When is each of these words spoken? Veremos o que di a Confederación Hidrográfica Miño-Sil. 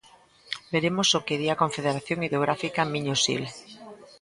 Veremos 0.73 1.09
o 1.17 1.19
que 1.27 1.39
di 1.41 1.47
a 1.49 1.59
Confederación 1.63 2.19
Hidrográfica 2.25 2.81
Miño-Sil. 2.93 3.43